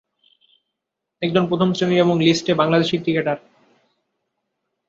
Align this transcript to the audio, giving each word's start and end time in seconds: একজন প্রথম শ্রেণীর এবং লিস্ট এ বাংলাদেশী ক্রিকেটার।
একজন 1.21 1.43
প্রথম 1.47 1.69
শ্রেণীর 1.73 2.03
এবং 2.05 2.15
লিস্ট 2.21 2.45
এ 2.49 2.53
বাংলাদেশী 2.55 2.95
ক্রিকেটার। 2.97 3.37